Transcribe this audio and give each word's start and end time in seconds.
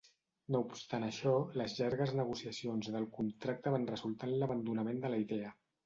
No 0.53 0.61
obstant 0.69 1.05
això, 1.07 1.33
les 1.63 1.77
llargues 1.81 2.15
negociacions 2.21 2.91
del 2.99 3.09
contracte 3.21 3.77
van 3.79 3.89
resultar 3.95 4.35
en 4.35 4.39
l'abandonament 4.43 5.03
de 5.07 5.15
la 5.17 5.27
idea. 5.31 5.59